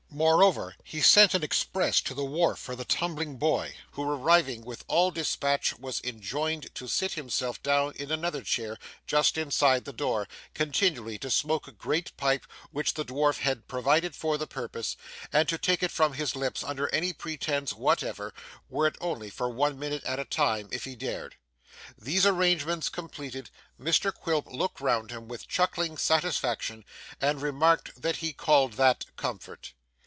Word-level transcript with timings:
Moreover, 0.13 0.75
he 0.83 0.99
sent 0.99 1.33
an 1.35 1.41
express 1.41 2.01
to 2.01 2.13
the 2.13 2.25
wharf 2.25 2.59
for 2.59 2.75
the 2.75 2.83
tumbling 2.83 3.37
boy, 3.37 3.75
who 3.91 4.03
arriving 4.03 4.65
with 4.65 4.83
all 4.89 5.09
despatch 5.09 5.79
was 5.79 6.01
enjoined 6.03 6.75
to 6.75 6.89
sit 6.89 7.13
himself 7.13 7.63
down 7.63 7.93
in 7.95 8.11
another 8.11 8.43
chair 8.43 8.77
just 9.07 9.37
inside 9.37 9.85
the 9.85 9.93
door, 9.93 10.27
continually 10.53 11.17
to 11.19 11.31
smoke 11.31 11.65
a 11.65 11.71
great 11.71 12.15
pipe 12.17 12.45
which 12.71 12.95
the 12.95 13.05
dwarf 13.05 13.37
had 13.37 13.69
provided 13.69 14.13
for 14.13 14.37
the 14.37 14.45
purpose, 14.45 14.97
and 15.31 15.47
to 15.47 15.57
take 15.57 15.81
it 15.81 15.91
from 15.91 16.11
his 16.11 16.35
lips 16.35 16.61
under 16.61 16.89
any 16.93 17.13
pretence 17.13 17.71
whatever, 17.71 18.33
were 18.67 18.87
it 18.87 18.97
only 18.99 19.29
for 19.29 19.47
one 19.47 19.79
minute 19.79 20.03
at 20.03 20.19
a 20.19 20.25
time, 20.25 20.67
if 20.73 20.83
he 20.83 20.93
dared. 20.93 21.37
These 21.97 22.25
arrangements 22.25 22.89
completed, 22.89 23.49
Mr 23.79 24.13
Quilp 24.13 24.47
looked 24.47 24.81
round 24.81 25.09
him 25.09 25.29
with 25.29 25.47
chuckling 25.47 25.95
satisfaction, 25.97 26.83
and 27.21 27.41
remarked 27.41 28.01
that 28.01 28.17
he 28.17 28.33
called 28.33 28.73
that 28.73 29.05
comfort. 29.15 29.71